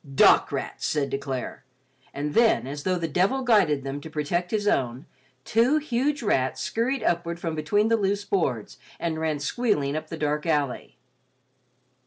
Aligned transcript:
"Dock 0.15 0.51
rats," 0.51 0.87
said 0.87 1.11
De 1.11 1.19
Clare, 1.19 1.63
and 2.11 2.33
then 2.33 2.65
as 2.65 2.81
though 2.81 2.97
the 2.97 3.07
devil 3.07 3.43
guided 3.43 3.83
them 3.83 4.01
to 4.01 4.09
protect 4.09 4.49
his 4.49 4.67
own, 4.67 5.05
two 5.45 5.77
huge 5.77 6.23
rats 6.23 6.59
scurried 6.63 7.03
upward 7.03 7.39
from 7.39 7.53
between 7.53 7.87
the 7.87 7.97
loose 7.97 8.25
boards, 8.25 8.79
and 8.99 9.19
ran 9.19 9.37
squealing 9.37 9.95
up 9.95 10.07
the 10.09 10.17
dark 10.17 10.47
alley. 10.47 10.97